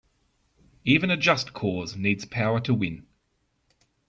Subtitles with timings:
[0.83, 3.05] Even a just cause needs power to win.